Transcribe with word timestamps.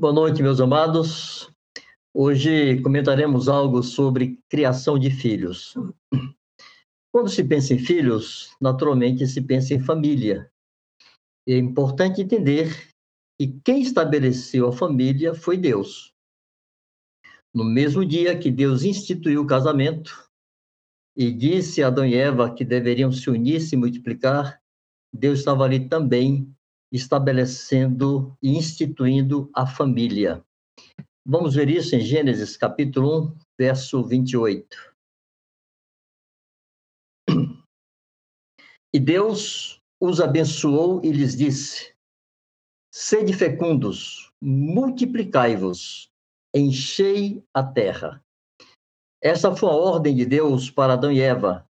Boa 0.00 0.14
noite, 0.14 0.42
meus 0.42 0.62
amados. 0.62 1.52
Hoje 2.14 2.80
comentaremos 2.80 3.50
algo 3.50 3.82
sobre 3.82 4.38
criação 4.48 4.98
de 4.98 5.10
filhos. 5.10 5.74
Quando 7.12 7.28
se 7.28 7.44
pensa 7.44 7.74
em 7.74 7.78
filhos, 7.78 8.56
naturalmente 8.58 9.26
se 9.26 9.42
pensa 9.42 9.74
em 9.74 9.78
família. 9.78 10.50
É 11.46 11.58
importante 11.58 12.22
entender 12.22 12.88
que 13.38 13.60
quem 13.62 13.82
estabeleceu 13.82 14.68
a 14.68 14.72
família 14.72 15.34
foi 15.34 15.58
Deus. 15.58 16.14
No 17.54 17.62
mesmo 17.62 18.02
dia 18.02 18.38
que 18.38 18.50
Deus 18.50 18.84
instituiu 18.84 19.42
o 19.42 19.46
casamento 19.46 20.30
e 21.14 21.30
disse 21.30 21.82
a 21.82 21.88
Adão 21.88 22.06
e 22.06 22.14
Eva 22.14 22.54
que 22.54 22.64
deveriam 22.64 23.12
se 23.12 23.28
unir 23.28 23.56
e 23.56 23.60
se 23.60 23.76
multiplicar, 23.76 24.62
Deus 25.12 25.40
estava 25.40 25.64
ali 25.64 25.90
também 25.90 26.50
estabelecendo 26.92 28.36
e 28.42 28.56
instituindo 28.56 29.50
a 29.54 29.66
família. 29.66 30.44
Vamos 31.24 31.54
ver 31.54 31.68
isso 31.68 31.94
em 31.94 32.00
Gênesis 32.00 32.56
capítulo 32.56 33.28
1, 33.28 33.38
verso 33.58 34.02
28. 34.02 34.94
E 38.92 38.98
Deus 38.98 39.80
os 40.00 40.20
abençoou 40.20 41.00
e 41.04 41.12
lhes 41.12 41.36
disse: 41.36 41.94
Sede 42.92 43.32
fecundos, 43.32 44.32
multiplicai-vos, 44.42 46.10
enchei 46.52 47.44
a 47.54 47.62
terra. 47.62 48.24
Essa 49.22 49.54
foi 49.54 49.68
a 49.68 49.74
ordem 49.74 50.16
de 50.16 50.24
Deus 50.24 50.70
para 50.70 50.94
Adão 50.94 51.12
e 51.12 51.20
Eva, 51.20 51.68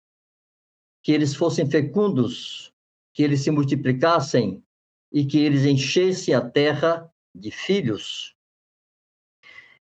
que 1.03 1.11
eles 1.11 1.35
fossem 1.35 1.69
fecundos, 1.69 2.71
que 3.13 3.23
eles 3.23 3.41
se 3.41 3.51
multiplicassem 3.51 4.63
e 5.11 5.25
que 5.25 5.39
eles 5.39 5.65
enchessem 5.65 6.33
a 6.33 6.41
terra 6.41 7.11
de 7.35 7.51
filhos. 7.51 8.35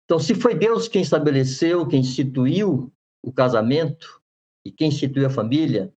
Então, 0.04 0.18
se 0.18 0.34
foi 0.34 0.54
Deus 0.54 0.86
quem 0.86 1.02
estabeleceu, 1.02 1.86
quem 1.86 2.00
instituiu 2.00 2.92
o 3.22 3.32
casamento 3.32 4.20
e 4.64 4.70
quem 4.70 4.88
instituiu 4.88 5.26
a 5.26 5.30
família, 5.30 5.92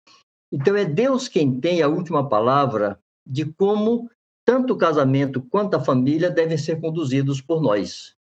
então 0.52 0.76
é 0.76 0.86
Deus 0.86 1.28
quem 1.28 1.60
tem 1.60 1.82
a 1.82 1.88
última 1.88 2.30
palavra 2.30 3.02
de 3.26 3.46
como 3.54 4.10
tanto 4.46 4.74
o 4.74 4.78
casamento 4.78 5.42
quanto 5.42 5.76
a 5.76 5.84
família 5.84 6.30
devem 6.30 6.58
ser 6.58 6.80
conduzidos 6.80 7.42
por 7.42 7.62
nós. 7.62 8.16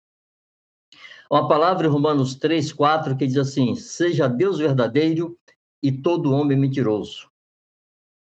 Uma 1.30 1.48
palavra 1.48 1.88
em 1.88 1.90
Romanos 1.90 2.36
3, 2.36 2.72
4 2.72 3.18
que 3.18 3.28
diz 3.28 3.38
assim: 3.38 3.76
Seja 3.76 4.28
Deus 4.28 4.60
verdadeiro 4.60 5.38
e 5.82 5.92
todo 5.92 6.32
homem 6.32 6.58
mentiroso. 6.58 7.33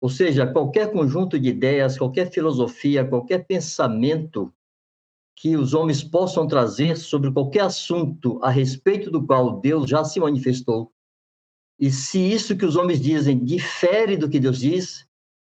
Ou 0.00 0.08
seja, 0.08 0.46
qualquer 0.46 0.92
conjunto 0.92 1.38
de 1.38 1.48
ideias, 1.48 1.98
qualquer 1.98 2.30
filosofia, 2.30 3.04
qualquer 3.04 3.46
pensamento 3.46 4.52
que 5.36 5.56
os 5.56 5.74
homens 5.74 6.02
possam 6.02 6.46
trazer 6.46 6.96
sobre 6.96 7.32
qualquer 7.32 7.62
assunto 7.62 8.38
a 8.42 8.50
respeito 8.50 9.10
do 9.10 9.24
qual 9.24 9.60
Deus 9.60 9.88
já 9.88 10.04
se 10.04 10.18
manifestou, 10.18 10.92
e 11.78 11.92
se 11.92 12.18
isso 12.18 12.56
que 12.56 12.64
os 12.64 12.74
homens 12.74 13.00
dizem 13.00 13.44
difere 13.44 14.16
do 14.16 14.28
que 14.28 14.40
Deus 14.40 14.58
diz, 14.58 15.08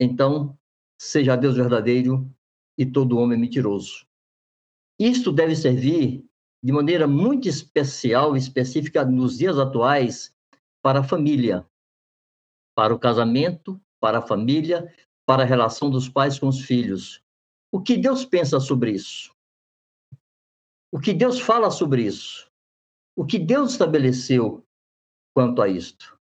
então 0.01 0.59
seja 1.01 1.37
Deus 1.37 1.57
verdadeiro 1.57 2.29
e 2.77 2.85
todo 2.85 3.19
homem 3.19 3.39
mentiroso. 3.39 4.05
Isto 4.99 5.31
deve 5.31 5.55
servir 5.55 6.25
de 6.61 6.73
maneira 6.73 7.07
muito 7.07 7.49
especial 7.49 8.35
e 8.35 8.41
específica 8.41 9.05
nos 9.05 9.39
dias 9.39 9.59
atuais 9.59 10.35
para 10.83 11.01
a 11.01 11.05
família, 11.05 11.65
para 12.75 12.93
o 12.93 12.99
casamento, 12.99 13.81
para 14.01 14.19
a 14.19 14.27
família, 14.27 14.93
para 15.27 15.43
a 15.43 15.47
relação 15.47 15.91
dos 15.91 16.09
pais 16.09 16.39
com 16.39 16.49
os 16.49 16.61
filhos. 16.61 17.23
O 17.73 17.81
que 17.81 17.97
Deus 17.97 18.25
pensa 18.25 18.59
sobre 18.61 18.93
isso? 18.93 19.35
O 20.91 20.99
que 20.99 21.13
Deus 21.13 21.39
fala 21.39 21.71
sobre 21.71 22.05
isso? 22.05 22.51
O 23.17 23.27
que 23.27 23.39
Deus 23.39 23.73
estabeleceu 23.73 24.65
quanto 25.35 25.61
a 25.61 25.69
isto? 25.69 26.19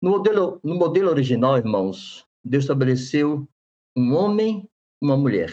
No 0.00 0.10
modelo, 0.10 0.60
no 0.62 0.76
modelo 0.76 1.10
original, 1.10 1.56
irmãos, 1.56 2.26
Deus 2.44 2.64
estabeleceu 2.64 3.48
um 3.96 4.14
homem 4.14 4.68
uma 5.02 5.16
mulher, 5.16 5.52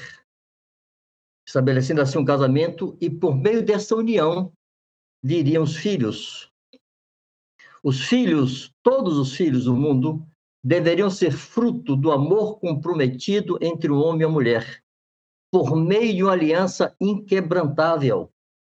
estabelecendo 1.47 2.01
assim 2.01 2.17
um 2.17 2.25
casamento, 2.25 2.97
e 3.00 3.09
por 3.09 3.35
meio 3.35 3.63
dessa 3.63 3.95
união 3.95 4.51
viriam 5.23 5.63
os 5.63 5.75
filhos. 5.75 6.51
Os 7.83 8.01
filhos, 8.01 8.73
todos 8.83 9.17
os 9.17 9.33
filhos 9.33 9.66
do 9.66 9.75
mundo, 9.75 10.27
deveriam 10.67 11.09
ser 11.09 11.31
fruto 11.31 11.95
do 11.95 12.11
amor 12.11 12.59
comprometido 12.59 13.57
entre 13.61 13.89
o 13.89 14.01
homem 14.01 14.23
e 14.23 14.25
a 14.25 14.29
mulher, 14.29 14.83
por 15.50 15.78
meio 15.78 16.13
de 16.13 16.23
uma 16.23 16.33
aliança 16.33 16.94
inquebrantável, 17.00 18.29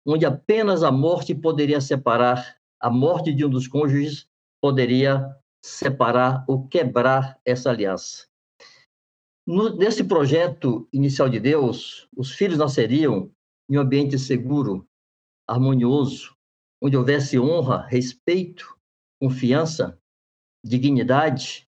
onde 0.06 0.26
apenas 0.26 0.84
a 0.84 0.92
morte 0.92 1.34
poderia 1.34 1.80
separar, 1.80 2.58
a 2.78 2.90
morte 2.90 3.34
de 3.34 3.46
um 3.46 3.50
dos 3.50 3.70
cônjuges 3.70 4.28
poderia 4.62 5.34
separar 5.64 6.44
ou 6.46 6.68
quebrar 6.68 7.40
essa 7.46 7.70
aliança. 7.70 8.28
No, 9.48 9.74
nesse 9.78 10.04
projeto 10.04 10.90
inicial 10.92 11.30
de 11.30 11.40
Deus, 11.40 12.10
os 12.18 12.34
filhos 12.34 12.58
nasceriam 12.58 13.32
em 13.70 13.78
um 13.78 13.82
ambiente 13.82 14.20
seguro, 14.20 14.86
harmonioso, 15.48 16.36
onde 16.84 16.98
houvesse 16.98 17.40
honra, 17.40 17.88
respeito, 17.88 18.78
confiança, 19.22 19.98
dignidade, 20.62 21.67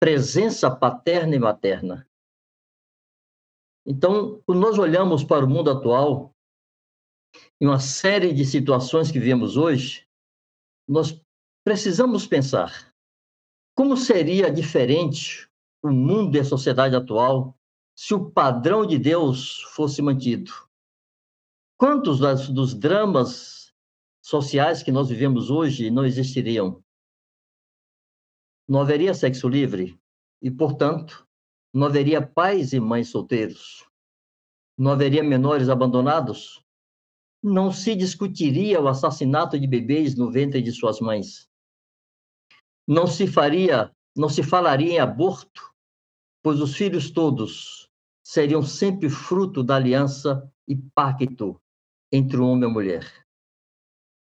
presença 0.00 0.70
paterna 0.70 1.34
e 1.34 1.38
materna. 1.38 2.08
Então, 3.86 4.42
quando 4.46 4.60
nós 4.60 4.78
olhamos 4.78 5.24
para 5.24 5.44
o 5.44 5.48
mundo 5.48 5.70
atual, 5.70 6.34
em 7.60 7.66
uma 7.66 7.80
série 7.80 8.32
de 8.32 8.44
situações 8.44 9.10
que 9.10 9.18
vemos 9.18 9.56
hoje, 9.56 10.06
nós 10.86 11.20
precisamos 11.64 12.26
pensar 12.26 12.94
como 13.74 13.96
seria 13.96 14.50
diferente 14.50 15.48
o 15.82 15.90
mundo 15.90 16.36
e 16.36 16.40
a 16.40 16.44
sociedade 16.44 16.96
atual 16.96 17.56
se 17.96 18.14
o 18.14 18.30
padrão 18.30 18.86
de 18.86 18.98
Deus 18.98 19.62
fosse 19.74 20.02
mantido. 20.02 20.52
Quantos 21.76 22.18
dos 22.50 22.74
dramas 22.74 23.72
sociais 24.20 24.82
que 24.82 24.90
nós 24.90 25.08
vivemos 25.08 25.50
hoje 25.50 25.90
não 25.90 26.04
existiriam? 26.04 26.82
Não 28.68 28.82
haveria 28.82 29.14
sexo 29.14 29.48
livre 29.48 29.98
e, 30.42 30.50
portanto, 30.50 31.26
não 31.72 31.86
haveria 31.86 32.20
pais 32.20 32.72
e 32.74 32.80
mães 32.80 33.08
solteiros. 33.08 33.88
Não 34.76 34.92
haveria 34.92 35.22
menores 35.22 35.70
abandonados. 35.70 36.62
Não 37.42 37.72
se 37.72 37.94
discutiria 37.94 38.80
o 38.80 38.88
assassinato 38.88 39.58
de 39.58 39.66
bebês 39.66 40.14
no 40.14 40.30
ventre 40.30 40.60
de 40.60 40.70
suas 40.70 41.00
mães. 41.00 41.48
Não 42.86 43.06
se 43.06 43.26
faria, 43.26 43.94
não 44.14 44.28
se 44.28 44.42
falaria 44.42 44.92
em 44.92 44.98
aborto, 44.98 45.74
pois 46.42 46.60
os 46.60 46.76
filhos 46.76 47.10
todos 47.10 47.88
seriam 48.22 48.62
sempre 48.62 49.08
fruto 49.08 49.62
da 49.62 49.76
aliança 49.76 50.50
e 50.66 50.76
pacto 50.76 51.60
entre 52.12 52.36
o 52.36 52.46
homem 52.46 52.68
e 52.68 52.70
a 52.70 52.72
mulher. 52.72 53.26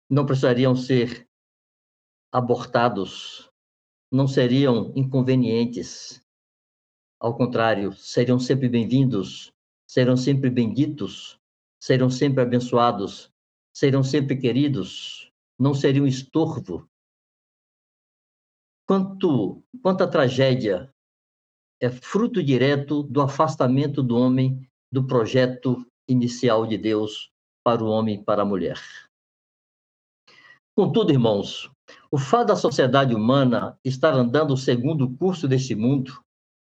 Não 0.08 0.24
precisariam 0.24 0.74
ser 0.74 1.28
abortados 2.32 3.49
não 4.10 4.26
seriam 4.26 4.92
inconvenientes. 4.96 6.22
Ao 7.18 7.36
contrário, 7.36 7.92
seriam 7.92 8.40
sempre 8.40 8.68
bem-vindos, 8.68 9.52
serão 9.86 10.16
sempre 10.16 10.50
benditos, 10.50 11.38
serão 11.78 12.10
sempre 12.10 12.42
abençoados, 12.42 13.30
serão 13.72 14.02
sempre 14.02 14.36
queridos, 14.36 15.30
não 15.58 15.74
seriam 15.74 16.06
estorvo. 16.06 16.88
Quanto, 18.86 19.62
quanta 19.80 20.10
tragédia 20.10 20.92
é 21.80 21.88
fruto 21.88 22.42
direto 22.42 23.04
do 23.04 23.20
afastamento 23.20 24.02
do 24.02 24.16
homem 24.16 24.68
do 24.90 25.06
projeto 25.06 25.86
inicial 26.08 26.66
de 26.66 26.76
Deus 26.76 27.30
para 27.62 27.84
o 27.84 27.88
homem 27.88 28.16
e 28.16 28.24
para 28.24 28.42
a 28.42 28.44
mulher. 28.44 28.80
Contudo, 30.74 31.12
irmãos, 31.12 31.68
o 32.10 32.16
fato 32.18 32.48
da 32.48 32.56
sociedade 32.56 33.14
humana 33.14 33.78
estar 33.84 34.14
andando 34.14 34.56
segundo 34.56 35.04
o 35.04 35.16
curso 35.16 35.48
deste 35.48 35.74
mundo, 35.74 36.22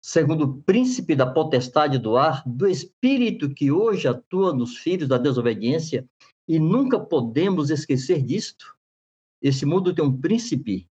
segundo 0.01 0.45
o 0.45 0.61
príncipe 0.63 1.15
da 1.15 1.25
potestade 1.31 1.97
do 1.97 2.17
ar, 2.17 2.41
do 2.45 2.67
espírito 2.67 3.53
que 3.53 3.71
hoje 3.71 4.07
atua 4.07 4.53
nos 4.53 4.77
filhos 4.77 5.07
da 5.07 5.17
desobediência, 5.17 6.07
e 6.47 6.57
nunca 6.57 6.99
podemos 6.99 7.69
esquecer 7.69 8.21
disto. 8.23 8.75
Esse 9.41 9.65
mundo 9.65 9.93
tem 9.93 10.03
um 10.03 10.19
príncipe, 10.19 10.87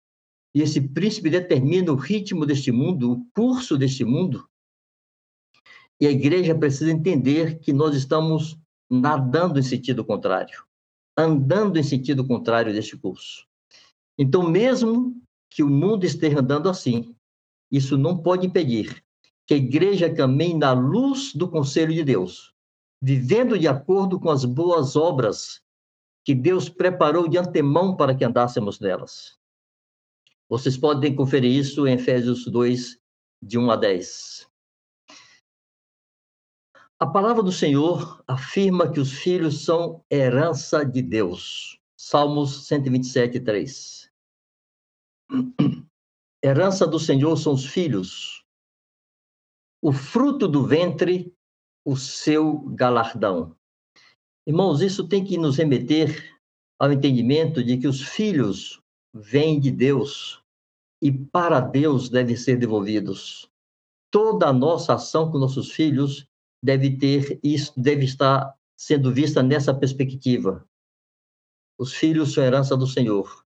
e 0.55 0.63
esse 0.63 0.81
príncipe 0.81 1.31
determina 1.31 1.93
o 1.93 1.97
ritmo 1.97 2.45
deste 2.45 2.71
mundo, 2.71 3.13
o 3.13 3.27
curso 3.35 3.77
deste 3.77 4.05
mundo. 4.05 4.49
E 6.01 6.07
a 6.07 6.11
igreja 6.11 6.55
precisa 6.55 6.91
entender 6.91 7.59
que 7.59 7.73
nós 7.73 7.95
estamos 7.95 8.59
nadando 8.91 9.59
em 9.59 9.63
sentido 9.63 10.05
contrário, 10.05 10.65
andando 11.23 11.79
em 11.79 11.83
sentido 11.83 12.27
contrário 12.27 12.73
deste 12.73 12.97
curso. 12.97 13.47
Então, 14.19 14.49
mesmo 14.49 15.17
que 15.49 15.63
o 15.63 15.69
mundo 15.69 16.05
esteja 16.05 16.41
andando 16.41 16.69
assim, 16.69 17.15
isso 17.71 17.97
não 17.97 18.17
pode 18.17 18.47
impedir 18.47 19.03
que 19.47 19.55
a 19.55 19.57
igreja 19.57 20.13
caminhe 20.13 20.55
na 20.55 20.73
luz 20.73 21.35
do 21.35 21.49
conselho 21.49 21.93
de 21.93 22.05
Deus, 22.05 22.55
vivendo 23.03 23.59
de 23.59 23.67
acordo 23.67 24.21
com 24.21 24.31
as 24.31 24.45
boas 24.45 24.95
obras 24.95 25.61
que 26.25 26.35
Deus 26.35 26.69
preparou 26.69 27.27
de 27.27 27.39
antemão 27.39 27.97
para 27.97 28.15
que 28.15 28.25
andássemos 28.25 28.79
nelas. 28.79 29.39
Vocês 30.49 30.77
podem 30.77 31.15
conferir 31.15 31.53
isso 31.53 31.87
em 31.87 31.95
Efésios 31.95 32.45
2, 32.47 32.99
de 33.43 33.59
1 33.59 33.71
a 33.71 33.77
10. 33.77 34.50
A 37.03 37.07
palavra 37.07 37.43
do 37.43 37.51
Senhor 37.51 38.23
afirma 38.29 38.93
que 38.93 39.01
os 39.01 39.11
filhos 39.11 39.65
são 39.65 40.05
herança 40.11 40.85
de 40.85 41.01
Deus. 41.01 41.81
Salmos 41.99 42.67
127, 42.67 43.41
3. 43.41 44.13
Herança 46.45 46.87
do 46.87 46.99
Senhor 46.99 47.39
são 47.39 47.55
os 47.55 47.65
filhos, 47.65 48.45
o 49.83 49.93
fruto 49.93 50.47
do 50.47 50.67
ventre, 50.67 51.35
o 51.87 51.97
seu 51.97 52.61
galardão. 52.75 53.57
Irmãos, 54.47 54.83
isso 54.83 55.09
tem 55.09 55.25
que 55.25 55.39
nos 55.39 55.57
remeter 55.57 56.39
ao 56.79 56.93
entendimento 56.93 57.65
de 57.65 57.79
que 57.79 57.89
os 57.89 58.03
filhos 58.03 58.79
vêm 59.15 59.59
de 59.59 59.71
Deus 59.71 60.43
e 61.01 61.11
para 61.11 61.61
Deus 61.61 62.11
devem 62.11 62.37
ser 62.37 62.59
devolvidos. 62.59 63.51
Toda 64.11 64.49
a 64.49 64.53
nossa 64.53 64.95
ação 64.95 65.31
com 65.31 65.39
nossos 65.39 65.71
filhos 65.71 66.30
deve 66.63 66.97
ter 66.97 67.39
isso, 67.43 67.73
deve 67.77 68.05
estar 68.05 68.55
sendo 68.77 69.13
vista 69.13 69.43
nessa 69.43 69.75
perspectiva. 69.75 70.67
Os 71.79 71.95
filhos 71.95 72.33
são 72.33 72.45
herança 72.45 72.77
do 72.77 72.87
Senhor. 72.87 73.45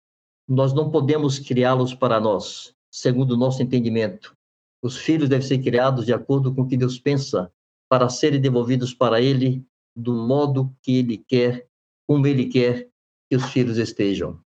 Nós 0.48 0.72
não 0.72 0.90
podemos 0.90 1.38
criá-los 1.38 1.94
para 1.94 2.20
nós, 2.20 2.74
segundo 2.90 3.32
o 3.32 3.36
nosso 3.36 3.62
entendimento. 3.62 4.36
Os 4.82 4.96
filhos 4.96 5.28
devem 5.28 5.46
ser 5.46 5.58
criados 5.58 6.06
de 6.06 6.12
acordo 6.12 6.54
com 6.54 6.62
o 6.62 6.68
que 6.68 6.76
Deus 6.76 6.98
pensa, 6.98 7.52
para 7.88 8.08
serem 8.08 8.40
devolvidos 8.40 8.92
para 8.92 9.20
Ele 9.20 9.64
do 9.94 10.12
modo 10.12 10.76
que 10.82 10.96
Ele 10.96 11.18
quer, 11.18 11.68
como 12.06 12.26
Ele 12.26 12.46
quer 12.48 12.88
que 13.28 13.36
os 13.36 13.44
filhos 13.50 13.78
estejam. 13.78 14.40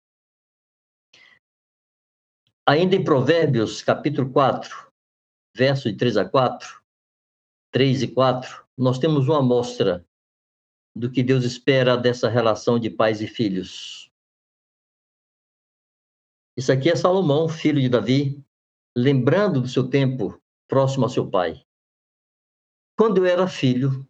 Ainda 2.67 2.97
em 2.97 3.03
Provérbios, 3.03 3.83
capítulo 3.83 4.31
4, 4.31 4.93
verso 5.57 5.91
de 5.91 5.97
3 5.97 6.19
a 6.19 6.29
4, 6.29 6.78
3 7.71 8.03
e 8.03 8.09
4, 8.09 8.67
nós 8.77 8.99
temos 8.99 9.29
uma 9.29 9.39
amostra 9.39 10.07
do 10.95 11.11
que 11.11 11.23
Deus 11.23 11.45
espera 11.45 11.97
dessa 11.97 12.29
relação 12.29 12.79
de 12.79 12.91
pais 12.91 13.21
e 13.21 13.27
filhos. 13.27 14.11
Isso 16.57 16.73
aqui 16.73 16.91
é 16.91 16.97
Salomão, 16.97 17.49
filho 17.49 17.81
de 17.81 17.89
Davi, 17.89 18.45
lembrando 18.97 19.61
do 19.61 19.69
seu 19.69 19.89
tempo 19.89 20.41
próximo 20.67 21.05
ao 21.05 21.11
seu 21.11 21.31
pai. 21.31 21.65
Quando 22.97 23.19
eu 23.19 23.27
era 23.27 23.47
filho, 23.47 24.09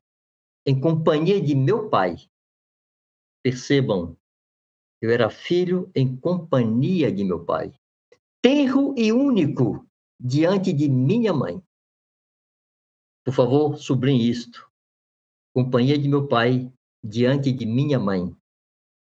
em 0.64 0.80
companhia 0.80 1.40
de 1.40 1.54
meu 1.54 1.90
pai, 1.90 2.16
percebam, 3.42 4.16
eu 5.00 5.10
era 5.10 5.28
filho 5.28 5.90
em 5.94 6.16
companhia 6.16 7.12
de 7.12 7.22
meu 7.22 7.44
pai, 7.44 7.72
tenro 8.40 8.94
e 8.96 9.12
único 9.12 9.86
diante 10.18 10.72
de 10.72 10.88
minha 10.88 11.32
mãe. 11.32 11.62
Por 13.28 13.34
favor, 13.34 13.76
sublinhe 13.76 14.30
isto. 14.30 14.66
Companhia 15.54 15.98
de 15.98 16.08
meu 16.08 16.26
pai 16.26 16.72
diante 17.04 17.52
de 17.52 17.66
minha 17.66 17.98
mãe. 17.98 18.34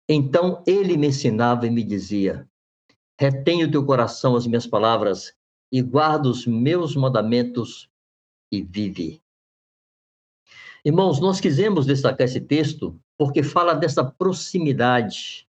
Então 0.08 0.62
ele 0.64 0.96
me 0.96 1.08
ensinava 1.08 1.66
e 1.66 1.70
me 1.70 1.82
dizia: 1.82 2.48
Retém 3.18 3.64
o 3.64 3.70
teu 3.72 3.84
coração 3.84 4.36
as 4.36 4.46
minhas 4.46 4.64
palavras 4.64 5.36
e 5.72 5.82
guarda 5.82 6.28
os 6.28 6.46
meus 6.46 6.94
mandamentos 6.94 7.90
e 8.52 8.62
vive. 8.62 9.20
Irmãos, 10.84 11.18
nós 11.18 11.40
quisemos 11.40 11.84
destacar 11.84 12.24
esse 12.24 12.40
texto 12.40 12.96
porque 13.18 13.42
fala 13.42 13.74
dessa 13.74 14.04
proximidade 14.04 15.48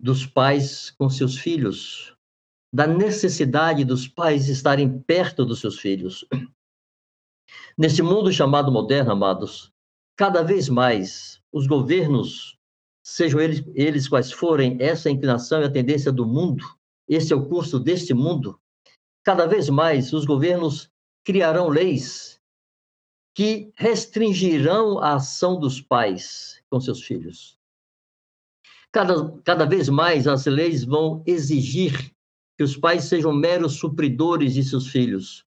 dos 0.00 0.26
pais 0.26 0.90
com 0.90 1.08
seus 1.08 1.38
filhos, 1.38 2.12
da 2.72 2.88
necessidade 2.88 3.84
dos 3.84 4.08
pais 4.08 4.48
estarem 4.48 4.98
perto 4.98 5.44
dos 5.44 5.60
seus 5.60 5.78
filhos. 5.78 6.26
Nesse 7.76 8.02
mundo 8.02 8.32
chamado 8.32 8.70
moderno, 8.70 9.10
amados, 9.10 9.72
cada 10.16 10.42
vez 10.42 10.68
mais 10.68 11.42
os 11.52 11.66
governos, 11.66 12.56
sejam 13.02 13.40
eles, 13.40 13.64
eles 13.74 14.08
quais 14.08 14.30
forem, 14.30 14.76
essa 14.80 15.10
inclinação 15.10 15.60
e 15.60 15.64
a 15.64 15.70
tendência 15.70 16.12
do 16.12 16.24
mundo, 16.24 16.64
esse 17.08 17.32
é 17.32 17.36
o 17.36 17.48
curso 17.48 17.80
deste 17.80 18.14
mundo. 18.14 18.60
Cada 19.24 19.46
vez 19.46 19.68
mais 19.68 20.12
os 20.12 20.24
governos 20.24 20.88
criarão 21.24 21.68
leis 21.68 22.40
que 23.34 23.72
restringirão 23.74 24.98
a 24.98 25.14
ação 25.14 25.58
dos 25.58 25.80
pais 25.80 26.62
com 26.70 26.80
seus 26.80 27.02
filhos. 27.02 27.58
Cada, 28.92 29.32
cada 29.42 29.64
vez 29.64 29.88
mais 29.88 30.28
as 30.28 30.46
leis 30.46 30.84
vão 30.84 31.24
exigir 31.26 32.14
que 32.56 32.62
os 32.62 32.76
pais 32.76 33.04
sejam 33.04 33.32
meros 33.32 33.74
supridores 33.74 34.54
de 34.54 34.62
seus 34.62 34.86
filhos. 34.86 35.44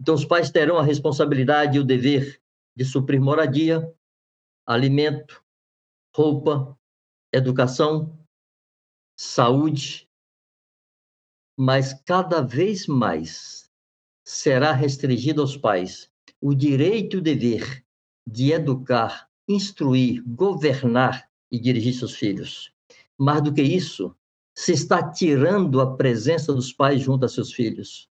Então, 0.00 0.14
os 0.14 0.24
pais 0.24 0.50
terão 0.50 0.78
a 0.78 0.82
responsabilidade 0.82 1.76
e 1.76 1.80
o 1.80 1.84
dever 1.84 2.40
de 2.76 2.84
suprir 2.84 3.20
moradia, 3.20 3.90
alimento, 4.66 5.42
roupa, 6.14 6.78
educação, 7.32 8.18
saúde, 9.18 10.08
mas 11.58 11.94
cada 11.94 12.42
vez 12.42 12.86
mais 12.86 13.70
será 14.24 14.72
restringido 14.72 15.40
aos 15.40 15.56
pais 15.56 16.10
o 16.40 16.54
direito 16.54 17.16
e 17.16 17.18
o 17.18 17.22
dever 17.22 17.84
de 18.28 18.52
educar, 18.52 19.30
instruir, 19.48 20.22
governar 20.26 21.30
e 21.50 21.58
dirigir 21.58 21.94
seus 21.94 22.14
filhos. 22.14 22.72
Mais 23.16 23.42
do 23.42 23.54
que 23.54 23.62
isso, 23.62 24.14
se 24.54 24.72
está 24.72 25.10
tirando 25.10 25.80
a 25.80 25.96
presença 25.96 26.52
dos 26.52 26.72
pais 26.72 27.00
junto 27.00 27.24
a 27.24 27.28
seus 27.28 27.52
filhos. 27.52 28.10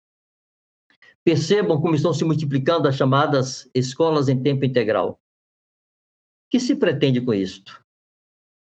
Percebam 1.28 1.78
como 1.78 1.94
estão 1.94 2.14
se 2.14 2.25
multiplicando 2.25 2.88
as 2.88 2.96
chamadas 2.96 3.69
escolas 3.75 4.30
em 4.30 4.42
tempo 4.42 4.64
integral. 4.64 5.10
O 5.10 6.50
que 6.50 6.58
se 6.58 6.75
pretende 6.75 7.20
com 7.20 7.34
isto? 7.34 7.84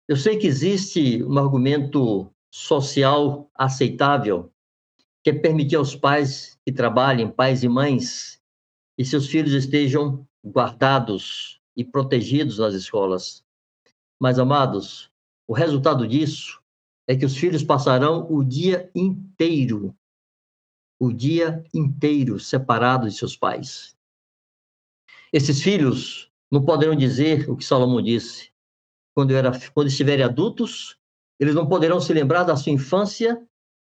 Eu 0.09 0.17
sei 0.17 0.37
que 0.37 0.49
existe 0.49 1.23
um 1.23 1.39
argumento 1.39 2.29
social 2.53 3.49
aceitável 3.55 4.53
que 5.23 5.31
é 5.31 5.33
permitir 5.33 5.77
aos 5.77 5.95
pais 5.95 6.59
que 6.67 6.73
trabalhem, 6.73 7.31
pais 7.31 7.63
e 7.63 7.69
mães, 7.69 8.43
e 8.99 9.05
seus 9.05 9.29
filhos 9.29 9.53
estejam 9.53 10.27
guardados 10.45 11.61
e 11.77 11.85
protegidos 11.85 12.59
nas 12.59 12.75
escolas. 12.75 13.45
Mas, 14.21 14.37
amados, 14.37 15.13
o 15.47 15.55
resultado 15.55 16.09
disso 16.09 16.61
é 17.07 17.15
que 17.15 17.25
os 17.25 17.37
filhos 17.37 17.63
passarão 17.63 18.27
o 18.29 18.43
dia 18.43 18.91
inteiro, 18.97 19.95
o 20.99 21.13
dia 21.13 21.65
inteiro 21.73 22.41
separados 22.41 23.13
de 23.13 23.19
seus 23.19 23.37
pais. 23.37 23.97
Esses 25.33 25.63
filhos 25.63 26.31
não 26.51 26.65
poderão 26.65 26.95
dizer 26.97 27.49
o 27.49 27.57
que 27.57 27.65
Salomão 27.65 28.03
disse. 28.03 28.51
Quando, 29.15 29.35
era, 29.35 29.53
quando 29.73 29.89
estiverem 29.89 30.25
adultos, 30.25 30.99
eles 31.39 31.55
não 31.55 31.69
poderão 31.69 32.01
se 32.01 32.13
lembrar 32.13 32.45
da 32.45 32.57
sua 32.57 32.73
infância 32.73 33.41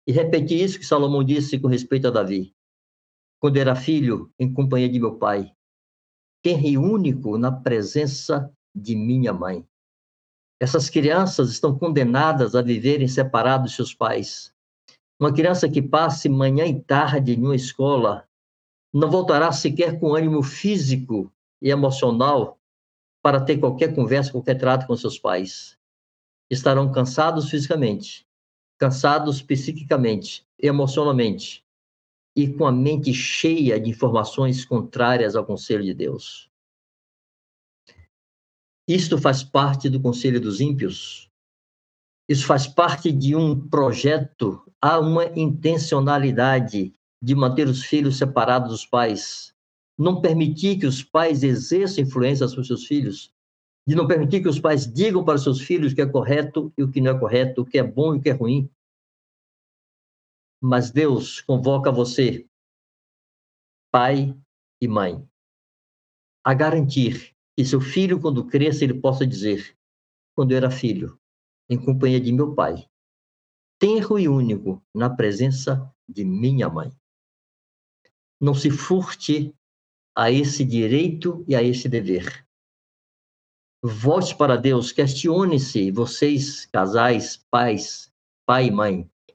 e 0.07 0.13
repetir 0.13 0.63
isso 0.63 0.79
que 0.79 0.87
Salomão 0.87 1.25
disse 1.25 1.59
com 1.59 1.69
respeito 1.69 2.09
a 2.09 2.11
Davi. 2.11 2.55
Quando 3.41 3.57
era 3.57 3.75
filho, 3.75 4.33
em 4.39 4.53
companhia 4.53 4.89
de 4.89 5.01
meu 5.01 5.17
pai, 5.17 5.53
tenre 6.43 6.77
único 6.77 7.39
na 7.39 7.51
presença 7.51 8.53
de 8.75 8.95
minha 8.95 9.33
mãe. 9.33 9.67
Essas 10.61 10.91
crianças 10.91 11.51
estão 11.51 11.77
condenadas 11.79 12.55
a 12.55 12.61
viverem 12.61 13.09
separados 13.09 13.71
de 13.71 13.77
seus 13.77 13.95
pais. 13.95 14.55
Uma 15.21 15.35
criança 15.35 15.69
que 15.69 15.83
passe 15.83 16.31
manhã 16.31 16.65
e 16.65 16.81
tarde 16.81 17.35
em 17.35 17.45
uma 17.45 17.55
escola 17.55 18.27
não 18.91 19.11
voltará 19.11 19.53
sequer 19.53 20.01
com 20.01 20.15
ânimo 20.15 20.43
físico 20.43 21.31
e 21.61 21.69
emocional 21.69 22.59
para 23.23 23.39
ter 23.39 23.59
qualquer 23.59 23.95
conversa, 23.95 24.33
qualquer 24.33 24.57
trato 24.57 24.87
com 24.87 24.97
seus 24.97 25.19
pais. 25.19 25.79
Estarão 26.49 26.91
cansados 26.91 27.51
fisicamente, 27.51 28.27
cansados 28.79 29.43
psiquicamente, 29.43 30.49
emocionalmente 30.59 31.63
e 32.35 32.49
com 32.49 32.65
a 32.65 32.73
mente 32.73 33.13
cheia 33.13 33.79
de 33.79 33.91
informações 33.91 34.65
contrárias 34.65 35.37
ao 35.37 35.45
conselho 35.45 35.85
de 35.85 35.93
Deus. 35.93 36.51
Isto 38.89 39.19
faz 39.19 39.45
parte 39.45 39.91
do 39.91 40.01
conselho 40.01 40.41
dos 40.41 40.63
ímpios. 40.63 41.30
Isso 42.31 42.47
faz 42.47 42.65
parte 42.65 43.11
de 43.11 43.35
um 43.35 43.69
projeto, 43.69 44.63
há 44.81 45.01
uma 45.01 45.25
intencionalidade 45.37 46.95
de 47.21 47.35
manter 47.35 47.67
os 47.67 47.83
filhos 47.83 48.19
separados 48.19 48.71
dos 48.71 48.87
pais, 48.87 49.53
não 49.99 50.21
permitir 50.21 50.79
que 50.79 50.87
os 50.87 51.03
pais 51.03 51.43
exerçam 51.43 52.05
influência 52.05 52.47
sobre 52.47 52.69
seus 52.69 52.87
filhos, 52.87 53.35
de 53.85 53.97
não 53.97 54.07
permitir 54.07 54.41
que 54.41 54.49
os 54.49 54.61
pais 54.61 54.87
digam 54.87 55.25
para 55.25 55.39
seus 55.39 55.61
filhos 55.61 55.91
o 55.91 55.95
que 55.97 56.03
é 56.03 56.07
correto 56.07 56.73
e 56.79 56.85
o 56.85 56.89
que 56.89 57.01
não 57.01 57.11
é 57.11 57.19
correto, 57.19 57.63
o 57.63 57.67
que 57.67 57.77
é 57.77 57.83
bom 57.83 58.15
e 58.15 58.19
o 58.19 58.21
que 58.21 58.31
é 58.31 58.33
ruim. 58.33 58.71
Mas 60.63 60.93
Deus 60.93 61.41
convoca 61.41 61.91
você, 61.91 62.49
pai 63.91 64.39
e 64.81 64.87
mãe, 64.87 65.29
a 66.45 66.55
garantir 66.55 67.35
que 67.57 67.65
seu 67.65 67.81
filho, 67.81 68.21
quando 68.21 68.47
cresça, 68.47 68.85
ele 68.85 68.95
possa 68.95 69.27
dizer: 69.27 69.77
quando 70.37 70.53
eu 70.53 70.59
era 70.59 70.71
filho, 70.71 71.20
em 71.71 71.79
companhia 71.79 72.21
de 72.21 72.33
meu 72.33 72.53
pai, 72.53 72.85
tenro 73.79 74.19
e 74.19 74.29
único, 74.29 74.83
na 74.93 75.09
presença 75.09 75.89
de 76.09 76.25
minha 76.25 76.69
mãe. 76.69 76.93
Não 78.41 78.55
se 78.55 78.71
furte 78.71 79.55
a 80.17 80.33
esse 80.33 80.65
direito 80.65 81.45
e 81.47 81.55
a 81.55 81.63
esse 81.63 81.89
dever. 81.89 82.45
Volte 83.83 84.37
para 84.37 84.57
Deus, 84.57 84.93
questione-se, 84.93 85.91
vocês, 85.93 86.67
casais, 86.67 87.37
pais, 87.51 88.13
pai 88.45 88.67
e 88.67 88.71
mãe. 88.71 89.11
O 89.31 89.35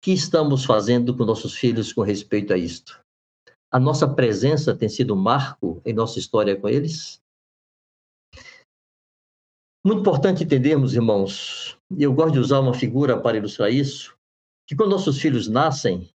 que 0.00 0.12
estamos 0.12 0.64
fazendo 0.64 1.14
com 1.16 1.24
nossos 1.24 1.54
filhos 1.54 1.92
com 1.92 2.02
respeito 2.02 2.54
a 2.54 2.56
isto? 2.56 3.04
A 3.70 3.80
nossa 3.80 4.08
presença 4.08 4.74
tem 4.74 4.88
sido 4.88 5.12
um 5.12 5.20
marco 5.20 5.82
em 5.84 5.92
nossa 5.92 6.18
história 6.20 6.58
com 6.58 6.68
eles? 6.68 7.20
Muito 9.86 10.00
importante 10.00 10.42
entendermos, 10.42 10.94
irmãos, 10.94 11.78
e 11.96 12.02
eu 12.02 12.12
gosto 12.12 12.32
de 12.32 12.40
usar 12.40 12.58
uma 12.58 12.74
figura 12.74 13.20
para 13.20 13.36
ilustrar 13.36 13.72
isso, 13.72 14.18
que 14.66 14.74
quando 14.74 14.90
nossos 14.90 15.20
filhos 15.20 15.46
nascem, 15.46 16.10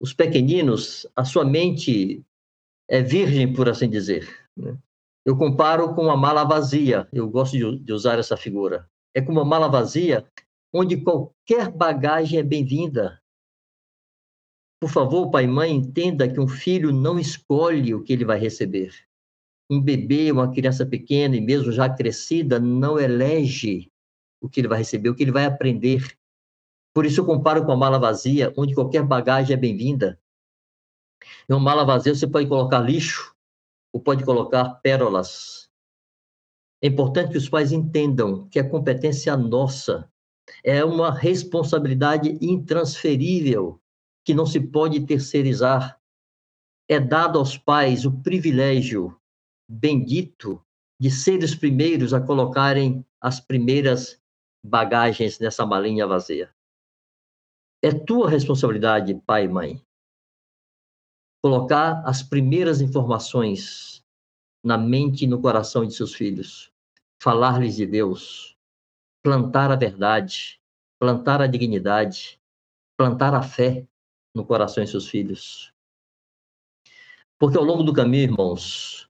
os 0.00 0.14
pequeninos, 0.14 1.06
a 1.14 1.26
sua 1.26 1.44
mente 1.44 2.24
é 2.88 3.02
virgem, 3.02 3.52
por 3.52 3.68
assim 3.68 3.86
dizer. 3.86 4.26
Né? 4.56 4.78
Eu 5.26 5.36
comparo 5.36 5.94
com 5.94 6.04
uma 6.04 6.16
mala 6.16 6.42
vazia, 6.42 7.06
eu 7.12 7.28
gosto 7.28 7.58
de, 7.58 7.78
de 7.80 7.92
usar 7.92 8.18
essa 8.18 8.34
figura. 8.34 8.88
É 9.14 9.20
como 9.20 9.38
uma 9.38 9.44
mala 9.44 9.68
vazia 9.68 10.26
onde 10.72 11.02
qualquer 11.02 11.70
bagagem 11.70 12.38
é 12.38 12.42
bem-vinda. 12.42 13.20
Por 14.80 14.88
favor, 14.88 15.30
pai 15.30 15.44
e 15.44 15.48
mãe, 15.48 15.70
entenda 15.70 16.26
que 16.26 16.40
um 16.40 16.48
filho 16.48 16.92
não 16.92 17.18
escolhe 17.18 17.94
o 17.94 18.02
que 18.02 18.14
ele 18.14 18.24
vai 18.24 18.38
receber. 18.38 19.09
Um 19.70 19.80
bebê, 19.80 20.32
uma 20.32 20.52
criança 20.52 20.84
pequena 20.84 21.36
e 21.36 21.40
mesmo 21.40 21.70
já 21.70 21.88
crescida, 21.88 22.58
não 22.58 22.98
elege 22.98 23.90
o 24.40 24.48
que 24.48 24.60
ele 24.60 24.68
vai 24.68 24.78
receber, 24.78 25.08
o 25.08 25.14
que 25.14 25.22
ele 25.22 25.30
vai 25.30 25.44
aprender. 25.44 26.18
Por 26.92 27.06
isso 27.06 27.20
eu 27.20 27.26
comparo 27.26 27.64
com 27.64 27.70
a 27.70 27.76
mala 27.76 27.98
vazia, 27.98 28.52
onde 28.56 28.74
qualquer 28.74 29.04
bagagem 29.04 29.54
é 29.54 29.56
bem-vinda. 29.56 30.20
Em 31.48 31.52
uma 31.52 31.60
mala 31.60 31.84
vazia 31.84 32.14
você 32.14 32.26
pode 32.26 32.48
colocar 32.48 32.80
lixo, 32.80 33.34
ou 33.92 34.00
pode 34.00 34.24
colocar 34.24 34.64
pérolas. 34.76 35.68
É 36.82 36.86
importante 36.86 37.32
que 37.32 37.38
os 37.38 37.48
pais 37.48 37.72
entendam 37.72 38.48
que 38.48 38.58
a 38.58 38.68
competência 38.68 39.36
nossa 39.36 40.10
é 40.64 40.84
uma 40.84 41.12
responsabilidade 41.12 42.38
intransferível 42.40 43.80
que 44.24 44.34
não 44.34 44.46
se 44.46 44.60
pode 44.60 45.04
terceirizar. 45.06 46.00
É 46.88 46.98
dado 46.98 47.38
aos 47.38 47.56
pais 47.56 48.04
o 48.04 48.12
privilégio 48.22 49.19
bendito 49.70 50.60
de 50.98 51.12
ser 51.12 51.44
os 51.44 51.54
primeiros 51.54 52.12
a 52.12 52.20
colocarem 52.20 53.06
as 53.20 53.38
primeiras 53.38 54.20
bagagens 54.64 55.38
nessa 55.38 55.64
malinha 55.64 56.08
vazia. 56.08 56.52
É 57.80 57.92
tua 57.92 58.28
responsabilidade, 58.28 59.14
pai 59.24 59.44
e 59.44 59.48
mãe, 59.48 59.86
colocar 61.40 62.02
as 62.04 62.20
primeiras 62.20 62.80
informações 62.80 64.04
na 64.62 64.76
mente 64.76 65.24
e 65.24 65.28
no 65.28 65.40
coração 65.40 65.86
de 65.86 65.94
seus 65.94 66.14
filhos, 66.14 66.72
falar-lhes 67.22 67.76
de 67.76 67.86
Deus, 67.86 68.58
plantar 69.22 69.70
a 69.70 69.76
verdade, 69.76 70.60
plantar 70.98 71.40
a 71.40 71.46
dignidade, 71.46 72.40
plantar 72.98 73.34
a 73.34 73.42
fé 73.42 73.86
no 74.34 74.44
coração 74.44 74.82
de 74.82 74.90
seus 74.90 75.08
filhos. 75.08 75.72
Porque 77.38 77.56
ao 77.56 77.64
longo 77.64 77.82
do 77.82 77.94
caminho, 77.94 78.24
irmãos, 78.24 79.09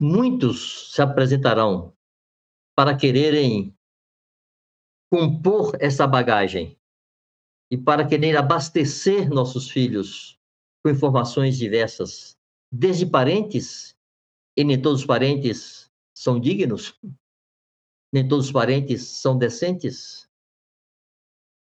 muitos 0.00 0.94
se 0.94 1.02
apresentarão 1.02 1.94
para 2.74 2.96
quererem 2.96 3.76
compor 5.12 5.76
essa 5.78 6.06
bagagem 6.06 6.78
e 7.70 7.76
para 7.76 8.08
querer 8.08 8.34
abastecer 8.34 9.28
nossos 9.28 9.68
filhos 9.68 10.40
com 10.82 10.90
informações 10.90 11.58
diversas, 11.58 12.38
desde 12.72 13.04
parentes, 13.04 13.94
e 14.56 14.64
nem 14.64 14.80
todos 14.80 15.00
os 15.00 15.06
parentes 15.06 15.90
são 16.16 16.40
dignos, 16.40 16.98
nem 18.10 18.26
todos 18.26 18.46
os 18.46 18.52
parentes 18.52 19.02
são 19.06 19.36
decentes, 19.36 20.26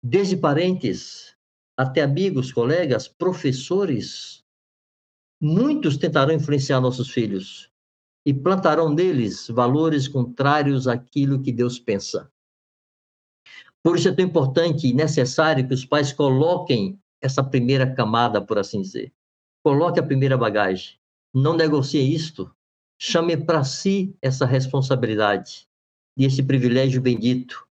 desde 0.00 0.36
parentes 0.36 1.36
até 1.76 2.02
amigos, 2.02 2.52
colegas, 2.52 3.08
professores, 3.08 4.44
muitos 5.42 5.96
tentarão 5.96 6.32
influenciar 6.32 6.80
nossos 6.80 7.10
filhos 7.10 7.67
e 8.28 8.34
plantarão 8.34 8.90
neles 8.90 9.48
valores 9.48 10.06
contrários 10.06 10.86
àquilo 10.86 11.40
que 11.40 11.50
Deus 11.50 11.78
pensa. 11.78 12.30
Por 13.82 13.96
isso 13.96 14.06
é 14.06 14.14
tão 14.14 14.22
importante 14.22 14.86
e 14.86 14.92
necessário 14.92 15.66
que 15.66 15.72
os 15.72 15.86
pais 15.86 16.12
coloquem 16.12 17.00
essa 17.22 17.42
primeira 17.42 17.90
camada, 17.90 18.38
por 18.38 18.58
assim 18.58 18.82
dizer. 18.82 19.14
Coloque 19.64 19.98
a 19.98 20.02
primeira 20.02 20.36
bagagem. 20.36 20.98
Não 21.34 21.56
negocie 21.56 22.02
isto. 22.14 22.54
Chame 23.00 23.34
para 23.34 23.64
si 23.64 24.14
essa 24.20 24.44
responsabilidade 24.44 25.66
e 26.14 26.26
esse 26.26 26.42
privilégio 26.42 27.00
bendito 27.00 27.66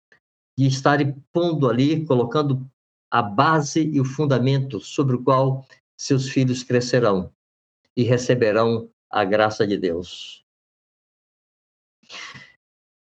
de 0.55 0.67
estar 0.67 0.99
pondo 1.31 1.67
ali, 1.67 2.05
colocando 2.05 2.63
a 3.09 3.23
base 3.23 3.89
e 3.91 3.99
o 3.99 4.05
fundamento 4.05 4.79
sobre 4.79 5.15
o 5.15 5.23
qual 5.23 5.65
seus 5.97 6.29
filhos 6.29 6.61
crescerão 6.61 7.33
e 7.97 8.03
receberão 8.03 8.87
a 9.09 9.25
graça 9.25 9.65
de 9.65 9.79
Deus. 9.79 10.42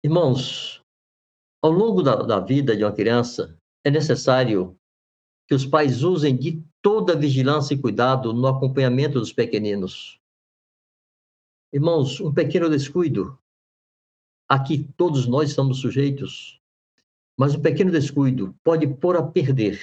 Irmãos, 0.03 0.81
ao 1.61 1.71
longo 1.71 2.01
da, 2.01 2.15
da 2.15 2.39
vida 2.39 2.75
de 2.75 2.83
uma 2.83 2.91
criança, 2.91 3.57
é 3.85 3.91
necessário 3.91 4.77
que 5.47 5.53
os 5.53 5.65
pais 5.65 6.03
usem 6.03 6.35
de 6.35 6.63
toda 6.81 7.15
vigilância 7.15 7.73
e 7.73 7.77
cuidado 7.77 8.33
no 8.33 8.47
acompanhamento 8.47 9.19
dos 9.19 9.31
pequeninos. 9.31 10.19
Irmãos, 11.73 12.19
um 12.19 12.33
pequeno 12.33 12.69
descuido, 12.69 13.37
aqui 14.49 14.89
todos 14.97 15.27
nós 15.27 15.49
estamos 15.49 15.79
sujeitos, 15.79 16.59
mas 17.37 17.55
um 17.55 17.61
pequeno 17.61 17.91
descuido 17.91 18.55
pode 18.63 18.87
pôr 18.87 19.15
a 19.15 19.23
perder. 19.23 19.79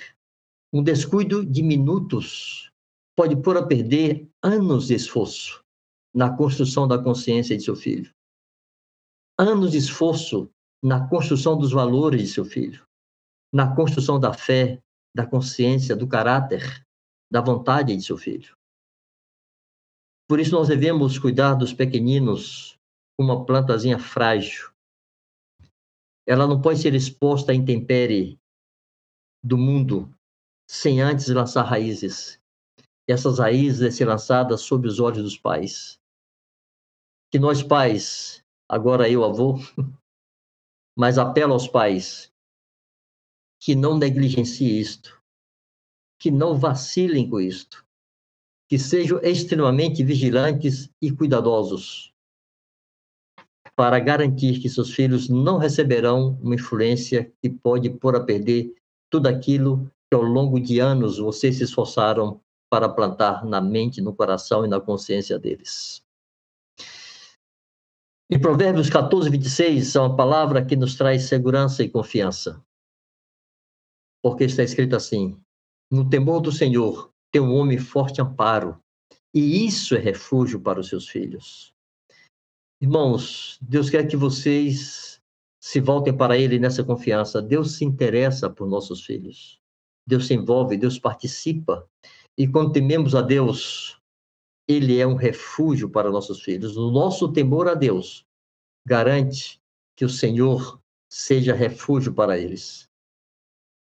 Um 0.72 0.82
descuido 0.82 1.46
de 1.46 1.62
minutos 1.62 2.70
pode 3.16 3.36
pôr 3.36 3.56
a 3.56 3.66
perder 3.66 4.28
anos 4.42 4.88
de 4.88 4.94
esforço 4.94 5.64
na 6.14 6.36
construção 6.36 6.86
da 6.86 6.98
consciência 6.98 7.56
de 7.56 7.62
seu 7.62 7.74
filho. 7.74 8.12
Anos 9.40 9.71
de 9.71 9.78
esforço 9.78 10.50
na 10.83 11.09
construção 11.09 11.57
dos 11.57 11.71
valores 11.71 12.21
de 12.23 12.26
seu 12.26 12.45
filho, 12.45 12.85
na 13.52 13.75
construção 13.75 14.18
da 14.18 14.33
fé, 14.33 14.83
da 15.14 15.25
consciência, 15.25 15.95
do 15.95 16.09
caráter, 16.09 16.85
da 17.30 17.40
vontade 17.40 17.95
de 17.97 18.02
seu 18.02 18.16
filho. 18.16 18.57
Por 20.28 20.40
isso 20.40 20.50
nós 20.50 20.66
devemos 20.66 21.18
cuidar 21.18 21.54
dos 21.54 21.73
pequeninos 21.73 22.76
como 23.16 23.33
uma 23.33 23.47
plantazinha 23.47 23.99
frágil. 23.99 24.73
Ela 26.26 26.47
não 26.47 26.61
pode 26.61 26.80
ser 26.80 26.95
exposta 26.95 27.52
à 27.52 27.54
intempérie 27.54 28.38
do 29.42 29.57
mundo 29.57 30.12
sem 30.68 31.00
antes 31.00 31.28
lançar 31.28 31.62
raízes. 31.62 32.40
E 33.09 33.12
essas 33.12 33.38
raízes 33.38 33.78
devem 33.78 33.97
ser 33.97 34.04
lançadas 34.04 34.61
sob 34.61 34.87
os 34.87 35.00
olhos 35.00 35.23
dos 35.23 35.38
pais. 35.38 35.99
Que 37.30 37.38
nós 37.38 37.62
pais, 37.62 38.45
agora 38.68 39.08
eu 39.08 39.25
avô, 39.25 39.58
mas 40.96 41.18
apelo 41.18 41.52
aos 41.52 41.66
pais 41.66 42.32
que 43.60 43.75
não 43.75 43.98
negligenciem 43.98 44.78
isto, 44.78 45.20
que 46.20 46.30
não 46.30 46.56
vacilem 46.56 47.28
com 47.28 47.40
isto, 47.40 47.84
que 48.68 48.78
sejam 48.78 49.18
extremamente 49.22 50.04
vigilantes 50.04 50.90
e 51.00 51.10
cuidadosos 51.10 52.12
para 53.75 54.00
garantir 54.00 54.60
que 54.60 54.68
seus 54.68 54.92
filhos 54.92 55.28
não 55.28 55.56
receberão 55.56 56.37
uma 56.42 56.56
influência 56.56 57.32
que 57.40 57.48
pode 57.48 57.88
pôr 57.88 58.16
a 58.16 58.25
perder 58.25 58.75
tudo 59.08 59.28
aquilo 59.28 59.88
que 60.10 60.16
ao 60.16 60.22
longo 60.22 60.58
de 60.58 60.80
anos 60.80 61.18
vocês 61.18 61.58
se 61.58 61.62
esforçaram 61.62 62.40
para 62.68 62.88
plantar 62.88 63.44
na 63.44 63.60
mente, 63.60 64.00
no 64.00 64.12
coração 64.12 64.64
e 64.64 64.68
na 64.68 64.80
consciência 64.80 65.38
deles. 65.38 66.04
Em 68.30 68.38
Provérbios 68.40 68.90
14, 68.90 69.30
26, 69.30 69.97
é 69.97 70.00
uma 70.00 70.14
palavra 70.14 70.64
que 70.64 70.76
nos 70.76 70.97
traz 70.97 71.25
segurança 71.25 71.82
e 71.82 71.88
confiança 71.88 72.62
porque 74.23 74.44
está 74.44 74.62
escrito 74.62 74.97
assim: 74.97 75.40
No 75.90 76.08
temor 76.08 76.40
do 76.40 76.52
Senhor 76.52 77.11
tem 77.32 77.40
um 77.40 77.54
homem 77.54 77.78
forte 77.78 78.20
amparo, 78.20 78.78
e 79.35 79.66
isso 79.66 79.94
é 79.94 79.99
refúgio 79.99 80.61
para 80.61 80.80
os 80.80 80.88
seus 80.88 81.08
filhos. 81.08 81.73
Irmãos, 82.80 83.58
Deus 83.61 83.90
quer 83.90 84.06
que 84.06 84.16
vocês 84.16 85.20
se 85.61 85.80
voltem 85.80 86.16
para 86.16 86.38
Ele 86.38 86.58
nessa 86.58 86.85
confiança. 86.85 87.42
Deus 87.42 87.73
se 87.73 87.85
interessa 87.85 88.49
por 88.49 88.68
nossos 88.68 89.04
filhos. 89.04 89.61
Deus 90.06 90.26
se 90.26 90.35
envolve, 90.35 90.76
Deus 90.76 90.99
participa. 90.99 91.87
E 92.38 92.47
quando 92.47 92.73
tememos 92.73 93.16
a 93.16 93.20
Deus, 93.20 93.98
ele 94.68 95.00
é 95.00 95.06
um 95.06 95.14
refúgio 95.14 95.88
para 95.88 96.10
nossos 96.10 96.42
filhos. 96.42 96.76
O 96.76 96.90
nosso 96.90 97.32
temor 97.32 97.66
a 97.66 97.75
Deus 97.75 98.26
garante 98.87 99.60
que 99.96 100.04
o 100.04 100.08
Senhor 100.08 100.78
seja 101.10 101.54
refúgio 101.54 102.12
para 102.12 102.38
eles. 102.38 102.87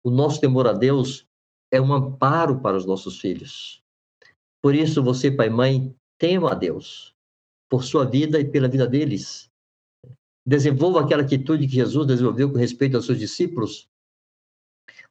O 0.04 0.10
nosso 0.10 0.40
temor 0.40 0.68
a 0.68 0.72
Deus 0.72 1.26
é 1.72 1.80
um 1.80 1.92
amparo 1.92 2.60
para 2.60 2.76
os 2.76 2.86
nossos 2.86 3.20
filhos. 3.20 3.82
Por 4.62 4.74
isso, 4.74 5.02
você, 5.02 5.30
pai 5.30 5.48
e 5.48 5.50
mãe, 5.50 5.96
tema 6.16 6.52
a 6.52 6.54
Deus 6.54 7.14
por 7.68 7.82
sua 7.82 8.04
vida 8.04 8.38
e 8.38 8.44
pela 8.44 8.68
vida 8.68 8.86
deles. 8.86 9.50
Desenvolva 10.46 11.00
aquela 11.00 11.22
atitude 11.22 11.66
que 11.66 11.74
Jesus 11.74 12.06
desenvolveu 12.06 12.50
com 12.50 12.58
respeito 12.58 12.96
aos 12.96 13.06
seus 13.06 13.18
discípulos, 13.18 13.88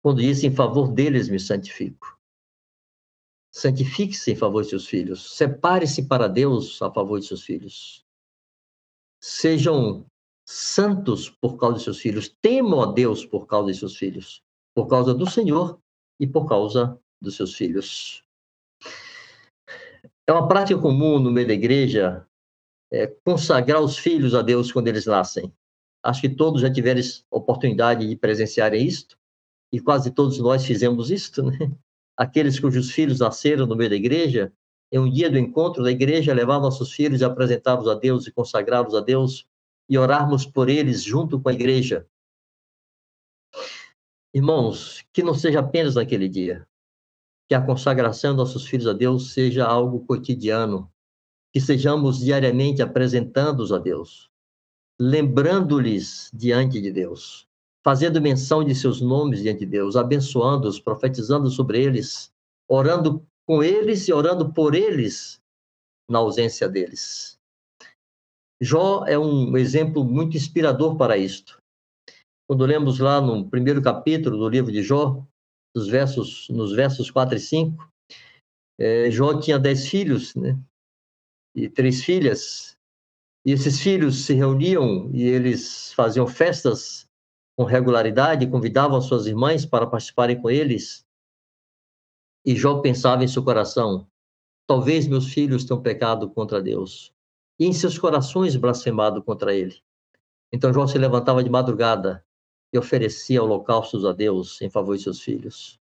quando 0.01 0.22
disse: 0.22 0.48
Em 0.48 0.55
favor 0.55 0.89
deles 0.94 1.27
me 1.27 1.39
santifico. 1.39 2.17
Santifique-se 3.56 4.34
em 4.34 4.36
favor 4.36 4.64
de 4.64 4.70
seus 4.70 4.86
filhos. 4.86 5.38
Separe-se 5.38 6.10
para 6.10 6.28
Deus 6.28 6.82
a 6.82 6.92
favor 6.92 7.22
de 7.22 7.26
seus 7.26 7.42
filhos. 7.42 8.06
Sejam 9.24 10.06
santos 10.46 11.30
por 11.30 11.56
causa 11.56 11.78
de 11.78 11.84
seus 11.86 12.00
filhos. 12.00 12.28
Temam 12.42 12.82
a 12.82 12.92
Deus 12.92 13.26
por 13.26 13.48
causa 13.48 13.72
de 13.72 13.78
seus 13.78 13.96
filhos. 13.96 14.44
Por 14.76 14.88
causa 14.88 15.14
do 15.14 15.26
Senhor 15.26 15.80
e 16.20 16.28
por 16.28 16.50
causa 16.50 17.00
dos 17.22 17.38
seus 17.38 17.56
filhos. 17.56 18.26
É 20.28 20.34
uma 20.34 20.50
prática 20.50 20.78
comum 20.78 21.18
no 21.18 21.32
meio 21.32 21.48
da 21.48 21.54
igreja 21.54 22.28
é, 22.92 23.08
consagrar 23.08 23.82
os 23.82 23.98
filhos 23.98 24.36
a 24.36 24.42
Deus 24.42 24.70
quando 24.70 24.90
eles 24.90 25.06
nascem. 25.06 25.50
Acho 26.04 26.20
que 26.20 26.30
todos 26.30 26.60
já 26.60 26.70
tiveram 26.70 27.00
oportunidade 27.32 28.06
de 28.06 28.18
presenciarem 28.18 28.86
isto, 28.86 29.18
e 29.72 29.80
quase 29.80 30.12
todos 30.12 30.40
nós 30.40 30.66
fizemos 30.66 31.10
isto, 31.10 31.42
né? 31.42 31.72
Aqueles 32.17 32.60
cujos 32.60 32.91
filhos 32.91 33.19
nasceram 33.19 33.65
no 33.65 33.75
meio 33.75 33.89
da 33.89 33.95
igreja, 33.95 34.53
em 34.91 35.00
um 35.00 35.10
dia 35.10 35.29
do 35.29 35.38
encontro 35.38 35.84
da 35.84 35.91
igreja, 35.91 36.34
levar 36.34 36.60
nossos 36.60 36.93
filhos 36.93 37.22
e 37.22 37.25
apresentá-los 37.25 37.88
a 37.88 37.95
Deus 37.95 38.27
e 38.27 38.31
consagrá-los 38.31 38.95
a 38.95 39.01
Deus 39.01 39.48
e 39.89 39.98
orarmos 39.98 40.45
por 40.45 40.69
eles 40.69 41.03
junto 41.03 41.39
com 41.39 41.50
a 41.50 41.53
igreja. 41.53 42.07
Irmãos, 44.34 45.03
que 45.13 45.24
não 45.24 45.34
seja 45.34 45.60
apenas 45.60 45.95
naquele 45.95 46.27
dia, 46.27 46.67
que 47.48 47.55
a 47.55 47.62
consagração 47.62 48.36
dos 48.36 48.50
nossos 48.50 48.67
filhos 48.67 48.88
a 48.88 48.93
Deus 48.93 49.31
seja 49.31 49.65
algo 49.65 50.05
cotidiano, 50.05 50.91
que 51.53 51.62
sejamos 51.62 52.19
diariamente 52.19 52.81
apresentando-os 52.81 53.72
a 53.72 53.77
Deus, 53.77 54.29
lembrando-lhes 55.00 56.29
diante 56.34 56.81
de 56.81 56.91
Deus, 56.91 57.48
fazendo 57.86 58.20
menção 58.20 58.63
de 58.63 58.74
seus 58.74 59.00
nomes 59.00 59.44
diante 59.44 59.60
de 59.60 59.68
Deus, 59.68 59.96
abençoando-os, 59.96 60.80
profetizando 60.80 61.51
sobre 61.51 61.84
eles, 61.84 62.32
orando 62.68 63.24
com 63.48 63.63
eles 63.63 64.08
e 64.08 64.13
orando 64.13 64.51
por 64.51 64.74
eles 64.74 65.39
na 66.10 66.18
ausência 66.18 66.68
deles. 66.68 67.38
Jó 68.60 69.06
é 69.06 69.20
um 69.20 69.56
exemplo 69.56 70.04
muito 70.04 70.36
inspirador 70.36 70.98
para 70.98 71.15
isto. 71.15 71.62
Quando 72.50 72.65
lemos 72.65 72.98
lá 72.98 73.22
no 73.22 73.48
primeiro 73.48 73.82
capítulo 73.82 74.38
do 74.38 74.50
livro 74.50 74.72
de 74.72 74.82
Jó, 74.82 75.24
nos 75.75 75.88
versos, 75.88 76.50
nos 76.50 76.72
versos 76.74 77.12
4 77.12 77.36
e 77.36 77.39
5, 77.39 77.92
é, 78.80 79.12
Jó 79.12 79.39
tinha 79.39 79.60
dez 79.60 79.88
filhos, 79.88 80.34
né? 80.36 80.58
e 81.56 81.70
três 81.70 82.04
filhas. 82.04 82.75
E 83.46 83.51
esses 83.51 83.80
filhos 83.80 84.25
se 84.25 84.34
reuniam 84.34 85.10
e 85.13 85.24
eles 85.24 85.94
faziam 85.94 86.27
festas 86.27 87.08
com 87.56 87.64
regularidade, 87.64 88.48
convidavam 88.48 89.02
suas 89.02 89.26
irmãs 89.26 89.66
para 89.66 89.88
participarem 89.88 90.40
com 90.42 90.50
eles. 90.50 91.06
E 92.46 92.56
Jó 92.56 92.80
pensava 92.80 93.24
em 93.24 93.28
seu 93.28 93.44
coração: 93.44 94.08
talvez 94.68 95.08
meus 95.08 95.34
filhos 95.34 95.64
tenham 95.64 95.82
pecado 95.82 96.30
contra 96.30 96.62
Deus, 96.62 97.14
e 97.58 97.66
em 97.66 97.74
seus 97.74 97.98
corações 97.98 98.56
blasfemado 98.56 99.24
contra 99.24 99.54
ele. 99.54 99.82
Então 100.52 100.74
Jó 100.74 100.86
se 100.86 100.98
levantava 100.98 101.44
de 101.44 101.50
madrugada 101.50 102.26
e 102.74 102.78
oferecia 102.78 103.41
holocaustos 103.41 104.06
a 104.06 104.12
Deus 104.12 104.62
em 104.62 104.70
favor 104.70 104.98
de 104.98 105.04
seus 105.04 105.22
filhos. 105.22 105.80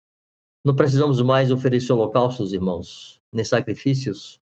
Não 0.63 0.75
precisamos 0.75 1.21
mais 1.21 1.51
oferecer 1.51 1.93
holocaustos, 1.93 2.53
irmãos, 2.53 3.21
nem 3.31 3.43
sacrifícios, 3.43 4.41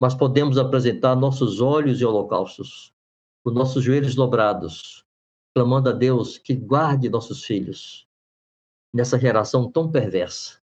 mas 0.00 0.14
podemos 0.14 0.56
apresentar 0.56 1.14
nossos 1.14 1.60
olhos 1.60 2.00
e 2.00 2.04
holocaustos, 2.04 2.94
os 3.44 3.52
nossos 3.52 3.82
joelhos 3.82 4.14
dobrados, 4.14 5.04
clamando 5.54 5.88
a 5.88 5.92
Deus 5.92 6.38
que 6.38 6.54
guarde 6.54 7.08
nossos 7.08 7.44
filhos 7.44 8.06
nessa 8.92 9.18
geração 9.18 9.70
tão 9.70 9.90
perversa. 9.90 10.60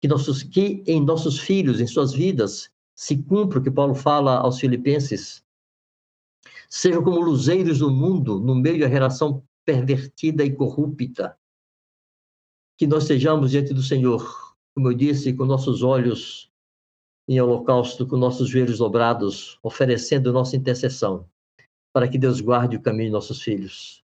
Que, 0.00 0.08
nossos, 0.08 0.42
que 0.42 0.82
em 0.86 1.00
nossos 1.04 1.38
filhos, 1.38 1.80
em 1.80 1.86
suas 1.86 2.12
vidas, 2.12 2.70
se 2.94 3.16
cumpra 3.16 3.58
o 3.58 3.62
que 3.62 3.70
Paulo 3.70 3.94
fala 3.94 4.36
aos 4.38 4.58
filipenses. 4.58 5.44
Sejam 6.68 7.02
como 7.02 7.20
luzeiros 7.20 7.78
do 7.78 7.90
mundo, 7.90 8.40
no 8.40 8.54
meio 8.54 8.80
da 8.80 8.88
geração 8.88 9.44
pervertida 9.64 10.44
e 10.44 10.54
corrupta. 10.54 11.38
Que 12.78 12.86
nós 12.86 13.04
sejamos 13.04 13.50
diante 13.50 13.72
do 13.72 13.82
Senhor, 13.82 14.56
como 14.74 14.88
eu 14.88 14.94
disse, 14.94 15.32
com 15.32 15.44
nossos 15.44 15.82
olhos 15.82 16.52
em 17.28 17.40
holocausto 17.40 18.06
com 18.06 18.16
nossos 18.16 18.48
joelhos 18.48 18.78
dobrados, 18.78 19.58
oferecendo 19.62 20.32
nossa 20.32 20.56
intercessão, 20.56 21.28
para 21.92 22.08
que 22.08 22.18
Deus 22.18 22.40
guarde 22.40 22.76
o 22.76 22.82
caminho 22.82 23.08
de 23.08 23.12
nossos 23.12 23.40
filhos. 23.42 24.01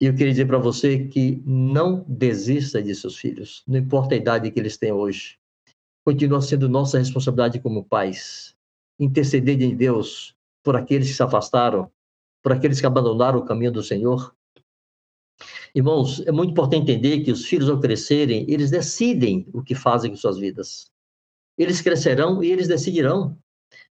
E 0.00 0.06
eu 0.06 0.14
queria 0.14 0.32
dizer 0.32 0.46
para 0.46 0.58
você 0.58 1.06
que 1.06 1.42
não 1.44 2.04
desista 2.08 2.82
de 2.82 2.94
seus 2.94 3.16
filhos, 3.16 3.62
não 3.66 3.78
importa 3.78 4.14
a 4.14 4.18
idade 4.18 4.50
que 4.50 4.58
eles 4.58 4.78
têm 4.78 4.92
hoje. 4.92 5.38
Continua 6.04 6.40
sendo 6.40 6.68
nossa 6.68 6.98
responsabilidade 6.98 7.60
como 7.60 7.84
pais, 7.84 8.56
interceder 8.98 9.60
em 9.60 9.76
Deus 9.76 10.34
por 10.62 10.74
aqueles 10.74 11.08
que 11.08 11.14
se 11.14 11.22
afastaram, 11.22 11.90
por 12.42 12.52
aqueles 12.52 12.80
que 12.80 12.86
abandonaram 12.86 13.38
o 13.38 13.44
caminho 13.44 13.72
do 13.72 13.82
Senhor. 13.82 14.34
Irmãos, 15.74 16.20
é 16.26 16.32
muito 16.32 16.52
importante 16.52 16.90
entender 16.90 17.20
que 17.20 17.30
os 17.30 17.44
filhos, 17.44 17.68
ao 17.68 17.78
crescerem, 17.78 18.46
eles 18.48 18.70
decidem 18.70 19.46
o 19.52 19.62
que 19.62 19.74
fazem 19.74 20.10
com 20.10 20.16
suas 20.16 20.38
vidas 20.38 20.90
eles 21.62 21.82
crescerão 21.82 22.42
e 22.42 22.50
eles 22.50 22.68
decidirão. 22.68 23.38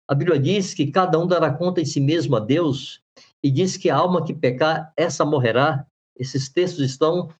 A 0.08 0.14
Bíblia 0.14 0.38
diz 0.38 0.72
que 0.72 0.90
cada 0.90 1.18
um 1.18 1.26
dará 1.26 1.52
conta 1.52 1.80
em 1.80 1.84
si 1.84 2.00
mesmo 2.00 2.34
a 2.34 2.40
Deus 2.40 3.02
e 3.42 3.50
diz 3.50 3.76
que 3.76 3.90
a 3.90 3.96
alma 3.96 4.24
que 4.24 4.32
pecar, 4.32 4.90
essa 4.96 5.26
morrerá. 5.26 5.86
Esses 6.16 6.48
textos 6.48 6.84
estão 6.84 7.32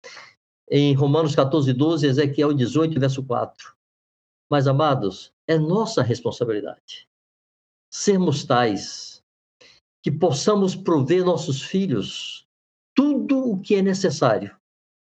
em 0.70 0.94
Romanos 0.94 1.35
14, 1.35 1.72
12, 1.72 2.06
Ezequiel 2.06 2.52
18, 2.52 2.98
verso 2.98 3.22
4. 3.22 3.74
Mas, 4.50 4.66
amados, 4.66 5.33
é 5.46 5.59
nossa 5.59 6.02
responsabilidade 6.02 7.09
sermos 7.90 8.44
tais 8.44 9.20
que 10.02 10.12
possamos 10.12 10.76
prover 10.76 11.24
nossos 11.24 11.61
filhos 11.61 12.46
tudo 12.94 13.50
o 13.50 13.61
que 13.61 13.74
é 13.74 13.83
necessário 13.83 14.56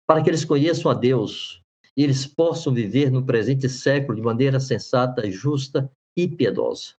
para 0.06 0.22
que 0.22 0.28
eles 0.28 0.44
conheçam 0.44 0.90
a 0.90 0.94
Deus, 0.94 1.62
e 1.96 2.02
eles 2.02 2.26
possam 2.26 2.74
viver 2.74 3.10
no 3.10 3.24
presente 3.24 3.68
século 3.68 4.16
de 4.16 4.22
maneira 4.22 4.60
sensata, 4.60 5.30
justa 5.30 5.90
e 6.14 6.28
piedosa. 6.28 6.92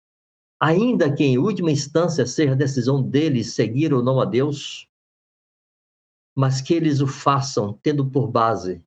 Ainda 0.60 1.14
que 1.14 1.24
em 1.24 1.38
última 1.38 1.70
instância 1.70 2.26
seja 2.26 2.54
a 2.54 2.56
decisão 2.56 3.04
deles 3.04 3.54
seguir 3.54 3.94
ou 3.94 4.02
não 4.02 4.20
a 4.20 4.26
Deus, 4.26 4.88
mas 6.36 6.60
que 6.60 6.74
eles 6.74 7.00
o 7.00 7.08
façam 7.08 7.80
tendo 7.82 8.06
por 8.06 8.28
base 8.28 8.84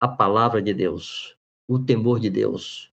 a 0.00 0.08
palavra 0.08 0.60
de 0.60 0.74
Deus, 0.74 1.36
o 1.68 1.78
temor 1.78 2.18
de 2.18 2.28
Deus. 2.28 2.92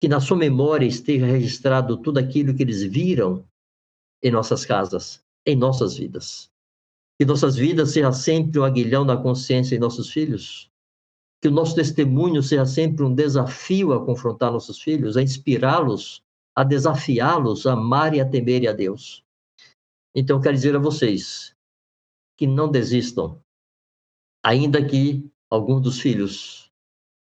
Que 0.00 0.08
na 0.08 0.20
sua 0.20 0.36
memória 0.36 0.86
esteja 0.86 1.26
registrado 1.26 1.96
tudo 1.96 2.18
aquilo 2.18 2.54
que 2.54 2.62
eles 2.62 2.82
viram 2.82 3.44
em 4.22 4.30
nossas 4.30 4.64
casas, 4.64 5.22
em 5.44 5.56
nossas 5.56 5.96
vidas. 5.96 6.50
Que 7.18 7.26
nossas 7.26 7.56
vidas 7.56 7.92
seja 7.92 8.12
sempre 8.12 8.60
um 8.60 8.64
aguilhão 8.64 9.04
na 9.04 9.16
consciência 9.16 9.74
em 9.74 9.78
nossos 9.80 10.10
filhos, 10.10 10.70
que 11.42 11.48
o 11.48 11.50
nosso 11.52 11.74
testemunho 11.74 12.42
seja 12.42 12.66
sempre 12.66 13.04
um 13.04 13.14
desafio 13.14 13.92
a 13.92 14.04
confrontar 14.04 14.52
nossos 14.52 14.80
filhos, 14.80 15.16
a 15.16 15.22
inspirá-los, 15.22 16.22
a 16.54 16.62
desafiá-los 16.62 17.66
a 17.66 17.72
amar 17.72 18.14
e 18.14 18.20
a 18.20 18.28
temer 18.28 18.68
a 18.68 18.72
Deus. 18.72 19.24
Então, 20.14 20.40
quero 20.40 20.54
dizer 20.54 20.76
a 20.76 20.78
vocês 20.78 21.55
que 22.36 22.46
não 22.46 22.70
desistam, 22.70 23.40
ainda 24.44 24.84
que 24.84 25.28
alguns 25.50 25.82
dos 25.82 26.00
filhos 26.00 26.70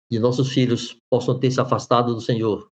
de 0.10 0.20
nossos 0.20 0.52
filhos 0.52 0.98
possam 1.10 1.40
ter 1.40 1.52
se 1.52 1.62
afastado 1.62 2.14
do 2.14 2.22
Senhor, 2.22 2.70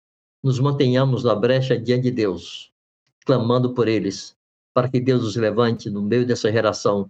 nos 0.44 0.60
mantenhamos 0.60 1.24
na 1.24 1.34
brecha 1.34 1.78
diante 1.80 2.04
de 2.04 2.12
Deus, 2.12 2.72
clamando 3.26 3.74
por 3.74 3.88
eles, 3.88 4.38
para 4.74 4.90
que 4.90 5.00
Deus 5.00 5.24
os 5.24 5.36
levante 5.36 5.90
no 5.90 6.02
meio 6.02 6.26
dessa 6.28 6.52
geração 6.52 7.10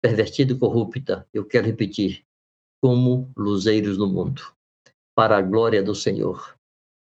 pervertida 0.00 0.52
e 0.52 0.58
corrupta. 0.58 1.26
Eu 1.32 1.44
quero 1.44 1.66
repetir, 1.66 2.24
como 2.80 3.32
luzeiros 3.36 3.98
no 3.98 4.06
mundo, 4.06 4.42
para 5.16 5.38
a 5.38 5.42
glória 5.42 5.82
do 5.82 5.94
Senhor. 5.94 6.56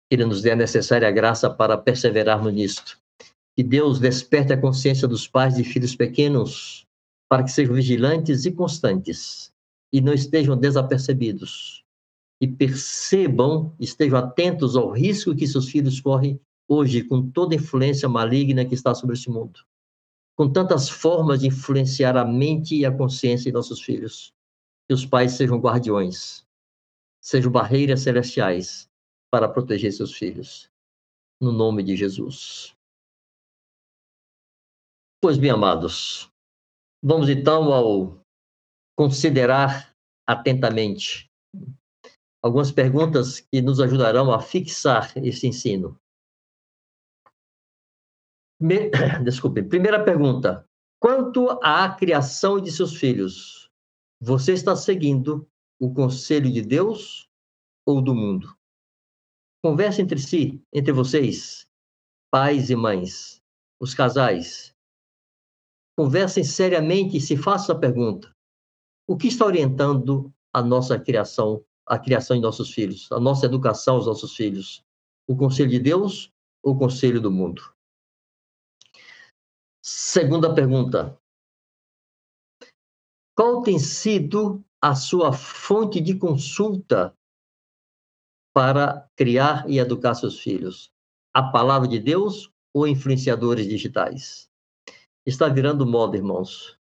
Que 0.09 0.15
Ele 0.15 0.25
nos 0.25 0.41
dê 0.41 0.51
a 0.51 0.55
necessária 0.55 1.09
graça 1.09 1.49
para 1.49 1.77
perseverarmos 1.77 2.53
nisto. 2.53 2.99
Que 3.55 3.63
Deus 3.63 3.99
desperte 3.99 4.53
a 4.53 4.59
consciência 4.59 5.07
dos 5.07 5.27
pais 5.27 5.55
de 5.55 5.63
filhos 5.63 5.95
pequenos, 5.95 6.85
para 7.29 7.43
que 7.43 7.51
sejam 7.51 7.75
vigilantes 7.75 8.45
e 8.45 8.51
constantes, 8.51 9.53
e 9.91 10.01
não 10.01 10.13
estejam 10.13 10.57
desapercebidos. 10.57 11.83
e 12.41 12.47
percebam, 12.47 13.73
estejam 13.79 14.19
atentos 14.19 14.75
ao 14.75 14.91
risco 14.91 15.33
que 15.33 15.47
seus 15.47 15.69
filhos 15.69 16.01
correm 16.01 16.37
hoje 16.67 17.01
com 17.03 17.29
toda 17.31 17.55
a 17.55 17.57
influência 17.57 18.09
maligna 18.09 18.65
que 18.65 18.73
está 18.73 18.93
sobre 18.93 19.15
esse 19.15 19.29
mundo, 19.29 19.61
com 20.35 20.51
tantas 20.51 20.89
formas 20.89 21.39
de 21.39 21.47
influenciar 21.47 22.17
a 22.17 22.25
mente 22.25 22.75
e 22.75 22.85
a 22.85 22.91
consciência 22.91 23.45
de 23.45 23.53
nossos 23.53 23.81
filhos. 23.81 24.33
Que 24.87 24.93
os 24.93 25.05
pais 25.05 25.31
sejam 25.33 25.57
guardiões, 25.57 26.45
sejam 27.21 27.49
barreiras 27.49 28.01
celestiais 28.01 28.89
para 29.31 29.47
proteger 29.47 29.93
seus 29.93 30.13
filhos. 30.13 30.69
No 31.39 31.53
nome 31.53 31.81
de 31.81 31.95
Jesus. 31.95 32.75
Pois 35.21 35.37
bem, 35.37 35.51
amados, 35.51 36.29
vamos 37.03 37.27
então 37.27 37.73
ao 37.73 38.23
considerar 38.97 39.93
atentamente 40.25 41.29
algumas 42.41 42.71
perguntas 42.71 43.41
que 43.41 43.61
nos 43.61 43.81
ajudarão 43.81 44.31
a 44.31 44.39
fixar 44.39 45.11
esse 45.17 45.45
ensino. 45.47 45.99
Me... 48.59 48.89
Desculpe. 49.23 49.63
Primeira 49.63 50.03
pergunta. 50.03 50.67
Quanto 50.99 51.49
à 51.61 51.93
criação 51.93 52.61
de 52.61 52.71
seus 52.71 52.95
filhos, 52.95 53.69
você 54.21 54.53
está 54.53 54.73
seguindo 54.73 55.45
o 55.79 55.93
conselho 55.93 56.49
de 56.49 56.61
Deus 56.61 57.29
ou 57.85 58.01
do 58.01 58.15
mundo? 58.15 58.57
Converse 59.61 60.01
entre 60.01 60.19
si, 60.19 60.61
entre 60.71 60.93
vocês, 60.93 61.67
pais 62.31 62.69
e 62.69 62.75
mães, 62.75 63.41
os 63.81 63.93
casais. 63.93 64.72
Conversem 65.95 66.43
seriamente 66.43 67.17
e 67.17 67.21
se 67.21 67.37
façam 67.37 67.75
a 67.75 67.79
pergunta: 67.79 68.33
o 69.07 69.15
que 69.15 69.27
está 69.27 69.45
orientando 69.45 70.33
a 70.51 70.61
nossa 70.61 70.99
criação, 70.99 71.63
a 71.85 71.99
criação 71.99 72.35
de 72.35 72.41
nossos 72.41 72.71
filhos, 72.71 73.11
a 73.11 73.19
nossa 73.19 73.45
educação 73.45 73.95
aos 73.95 74.07
nossos 74.07 74.35
filhos? 74.35 74.83
O 75.27 75.35
conselho 75.35 75.69
de 75.69 75.79
Deus 75.79 76.31
ou 76.63 76.73
o 76.73 76.77
conselho 76.77 77.21
do 77.21 77.31
mundo? 77.31 77.73
Segunda 79.81 80.53
pergunta. 80.53 81.19
Qual 83.35 83.61
tem 83.63 83.79
sido 83.79 84.63
a 84.81 84.95
sua 84.95 85.33
fonte 85.33 85.99
de 85.99 86.15
consulta 86.17 87.15
para 88.53 89.09
criar 89.15 89.69
e 89.69 89.79
educar 89.79 90.13
seus 90.13 90.39
filhos? 90.39 90.91
A 91.33 91.43
palavra 91.51 91.87
de 91.87 91.99
Deus 91.99 92.51
ou 92.73 92.87
influenciadores 92.87 93.67
digitais? 93.67 94.52
Está 95.25 95.47
virando 95.47 95.85
moda, 95.85 96.17
irmãos. 96.17 96.77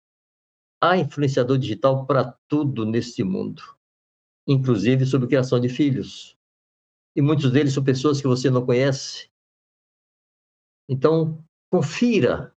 Há 0.83 0.96
influenciador 0.96 1.59
digital 1.59 2.07
para 2.07 2.37
tudo 2.48 2.85
neste 2.85 3.22
mundo, 3.22 3.62
inclusive 4.48 5.07
sobre 5.07 5.28
criação 5.28 5.61
de 5.61 5.68
filhos. 5.68 6.37
E 7.14 7.22
muitos 7.22 7.52
deles 7.52 7.72
são 7.72 7.85
pessoas 7.85 8.20
que 8.20 8.26
você 8.26 8.50
não 8.50 8.66
conhece. 8.66 9.31
Então, 10.88 11.44
confira 11.70 12.52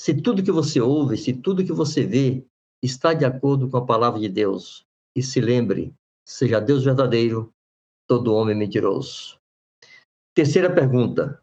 se 0.00 0.14
tudo 0.22 0.42
que 0.42 0.50
você 0.50 0.80
ouve, 0.80 1.16
se 1.16 1.34
tudo 1.34 1.64
que 1.64 1.72
você 1.72 2.06
vê 2.06 2.46
está 2.82 3.12
de 3.12 3.24
acordo 3.24 3.68
com 3.68 3.76
a 3.76 3.84
palavra 3.84 4.18
de 4.20 4.28
Deus. 4.28 4.86
E 5.14 5.22
se 5.22 5.40
lembre, 5.40 5.94
seja 6.26 6.60
Deus 6.60 6.84
verdadeiro, 6.84 7.52
todo 8.06 8.32
homem 8.32 8.56
mentiroso. 8.56 9.38
Terceira 10.34 10.72
pergunta. 10.72 11.42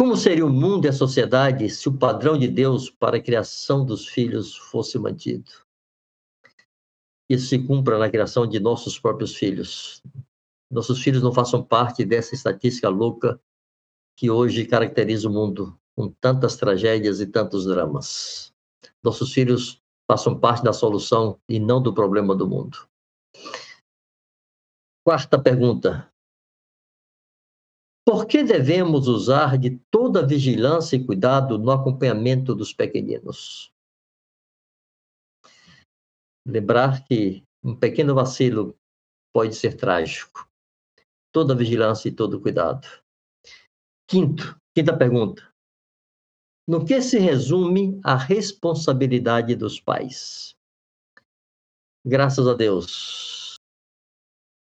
Como 0.00 0.16
seria 0.16 0.46
o 0.46 0.48
mundo 0.48 0.86
e 0.86 0.88
a 0.88 0.94
sociedade 0.94 1.68
se 1.68 1.86
o 1.86 1.92
padrão 1.92 2.38
de 2.38 2.48
Deus 2.48 2.88
para 2.88 3.18
a 3.18 3.22
criação 3.22 3.84
dos 3.84 4.08
filhos 4.08 4.56
fosse 4.56 4.98
mantido? 4.98 5.50
Isso 7.28 7.48
se 7.48 7.58
cumpra 7.58 7.98
na 7.98 8.08
criação 8.08 8.46
de 8.46 8.58
nossos 8.58 8.98
próprios 8.98 9.36
filhos. 9.36 10.02
Nossos 10.70 11.02
filhos 11.02 11.22
não 11.22 11.34
façam 11.34 11.62
parte 11.62 12.02
dessa 12.02 12.34
estatística 12.34 12.88
louca 12.88 13.38
que 14.16 14.30
hoje 14.30 14.64
caracteriza 14.64 15.28
o 15.28 15.30
mundo 15.30 15.78
com 15.94 16.08
tantas 16.08 16.56
tragédias 16.56 17.20
e 17.20 17.26
tantos 17.26 17.66
dramas. 17.66 18.54
Nossos 19.04 19.34
filhos 19.34 19.82
façam 20.10 20.34
parte 20.40 20.64
da 20.64 20.72
solução 20.72 21.38
e 21.46 21.60
não 21.60 21.82
do 21.82 21.92
problema 21.92 22.34
do 22.34 22.48
mundo. 22.48 22.88
Quarta 25.04 25.38
pergunta. 25.38 26.09
Por 28.04 28.26
que 28.26 28.42
devemos 28.42 29.06
usar 29.06 29.58
de 29.58 29.78
toda 29.90 30.26
vigilância 30.26 30.96
e 30.96 31.04
cuidado 31.04 31.58
no 31.58 31.70
acompanhamento 31.70 32.54
dos 32.54 32.72
pequeninos? 32.72 33.72
Lembrar 36.46 37.04
que 37.04 37.44
um 37.62 37.76
pequeno 37.76 38.14
vacilo 38.14 38.76
pode 39.32 39.54
ser 39.54 39.76
trágico. 39.76 40.48
Toda 41.32 41.54
vigilância 41.54 42.08
e 42.08 42.12
todo 42.12 42.40
cuidado. 42.40 42.88
Quinto, 44.08 44.58
quinta 44.74 44.96
pergunta. 44.96 45.48
No 46.66 46.84
que 46.84 47.00
se 47.00 47.18
resume 47.18 48.00
a 48.02 48.16
responsabilidade 48.16 49.54
dos 49.54 49.78
pais? 49.78 50.56
Graças 52.04 52.48
a 52.48 52.54
Deus, 52.54 53.39